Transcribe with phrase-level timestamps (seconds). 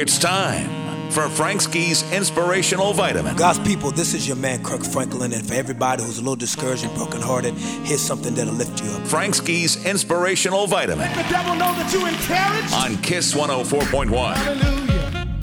[0.00, 3.36] It's time for Frank Ski's Inspirational Vitamin.
[3.36, 6.84] God's people, this is your man Kirk Franklin, and for everybody who's a little discouraged
[6.84, 9.06] and brokenhearted, here's something that'll lift you up.
[9.06, 12.72] Frank Ski's Inspirational Vitamin Let The devil know that you encouraged.
[12.72, 14.36] on Kiss 104.1.
[14.36, 15.36] Hallelujah.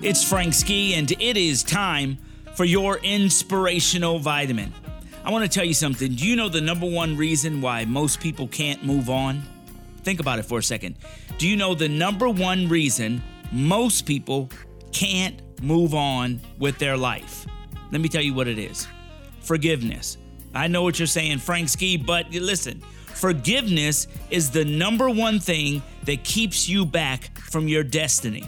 [0.00, 2.18] It's Frank Ski, and it is time
[2.54, 4.72] for your inspirational vitamin.
[5.24, 6.14] I want to tell you something.
[6.14, 9.42] Do you know the number one reason why most people can't move on?
[10.02, 10.96] Think about it for a second.
[11.38, 14.50] Do you know the number one reason most people
[14.92, 17.46] can't move on with their life?
[17.90, 18.88] Let me tell you what it is
[19.40, 20.18] forgiveness.
[20.54, 22.80] I know what you're saying, Frank Ski, but listen,
[23.14, 28.44] forgiveness is the number one thing that keeps you back from your destiny.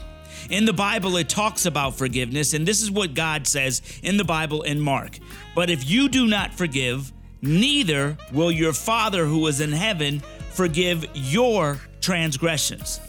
[0.50, 4.24] In the Bible, it talks about forgiveness, and this is what God says in the
[4.24, 5.18] Bible in Mark.
[5.54, 10.22] But if you do not forgive, neither will your Father who is in heaven
[10.54, 13.00] forgive your transgressions.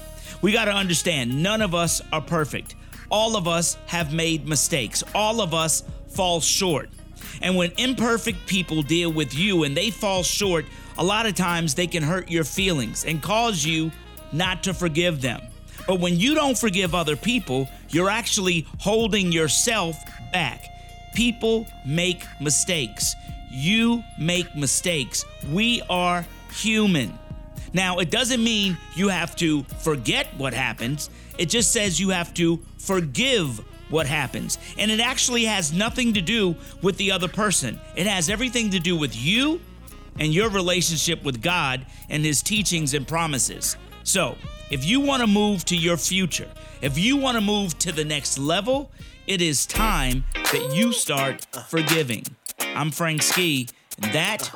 [0.42, 2.76] We got to understand none of us are perfect.
[3.10, 5.04] All of us have made mistakes.
[5.14, 6.90] All of us fall short.
[7.42, 10.66] And when imperfect people deal with you and they fall short,
[10.98, 13.92] a lot of times they can hurt your feelings and cause you
[14.32, 15.42] not to forgive them.
[15.88, 19.98] But when you don't forgive other people, you're actually holding yourself
[20.34, 20.66] back.
[21.14, 23.16] People make mistakes.
[23.52, 25.26] You make mistakes.
[25.52, 27.18] We are human.
[27.76, 31.10] Now, it doesn't mean you have to forget what happens.
[31.38, 34.58] It just says you have to forgive what happens.
[34.78, 37.78] And it actually has nothing to do with the other person.
[37.98, 39.60] It has everything to do with you
[40.18, 43.76] and your relationship with God and His teachings and promises.
[44.04, 44.38] So,
[44.72, 46.48] if you want to move to your future,
[46.82, 48.90] if you want to move to the next level,
[49.28, 52.24] it is time that you start forgiving.
[52.58, 53.68] I'm Frank Ski,
[54.02, 54.50] and that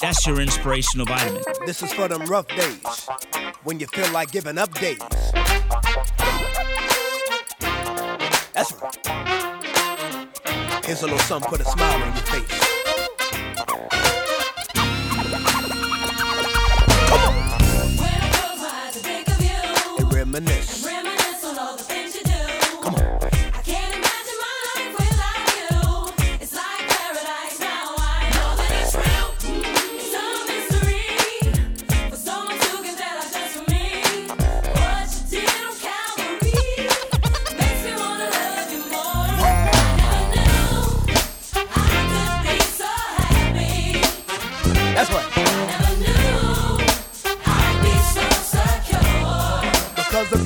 [0.00, 1.42] that's your inspirational vitamin.
[1.64, 3.08] This is for them rough days
[3.64, 4.98] when you feel like giving up days.
[8.52, 8.96] That's right.
[10.84, 12.65] Here's a little something, put a smile on your face.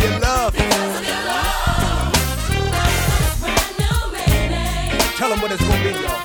[0.01, 0.55] Your love.
[5.17, 6.21] Tell them what it's gonna be, y'all.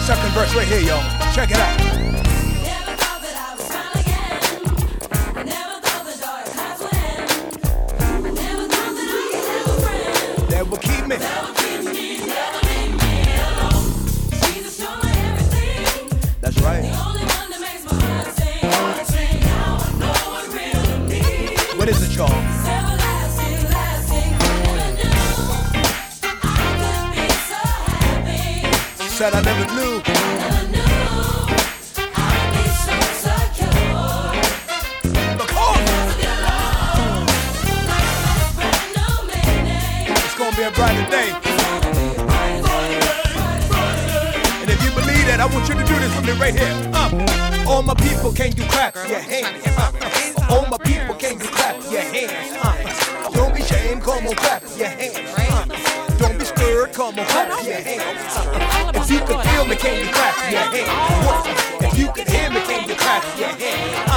[0.00, 1.32] Second verse right here, y'all.
[1.32, 1.71] Check it out.
[29.22, 30.02] Said I never knew.
[40.02, 41.30] Because it's gonna be a brighter day.
[44.60, 46.74] And if you believe that, I want you to do this with me right here.
[46.92, 49.64] Uh, all my people, can you clap your hands?
[49.78, 49.92] Uh,
[50.50, 52.58] all my people, can you clap your hands?
[52.60, 55.30] Uh, don't be ashamed, come on, clap your hands.
[55.38, 55.64] Uh,
[56.18, 58.36] don't be scared, come on, clap your hands.
[58.36, 58.71] Uh,
[59.12, 61.84] you can feel me, can you clap your hands?
[61.84, 64.08] If you can hear me, can you clap your hands?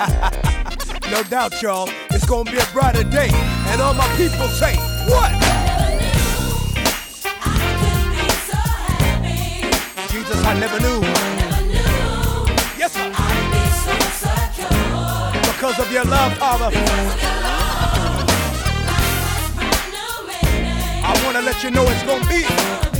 [0.00, 3.30] Uh, no doubt, y'all, it's gonna be a brighter day.
[3.70, 4.74] And all my people say,
[5.06, 5.30] what?
[10.10, 11.00] Jesus, I never knew.
[12.76, 13.12] Yes, sir.
[13.14, 13.94] I'd be so
[14.26, 15.52] touched.
[15.52, 16.70] Because of your love, Father.
[21.04, 22.91] I want to let you know it's to be.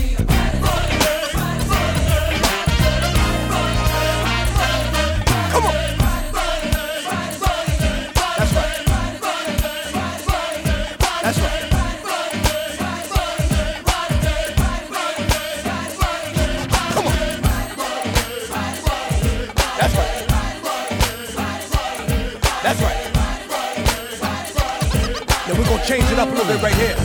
[25.52, 26.96] and we're gonna change it up a little bit right here.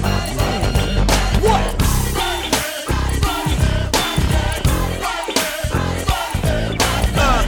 [1.41, 1.61] What?
[7.17, 7.43] Uh.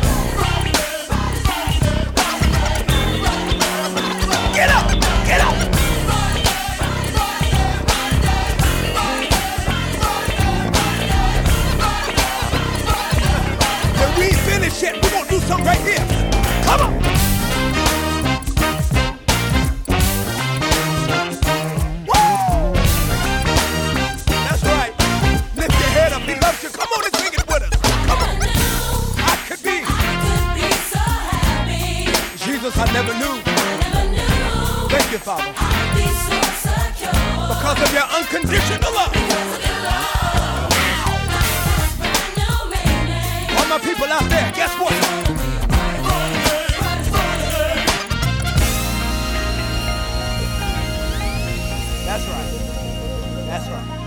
[15.01, 16.05] We're gonna do right here.
[16.65, 17.38] Come on!
[43.89, 44.94] people out there, guess what?
[52.06, 53.45] That's right.
[53.47, 53.98] That's right.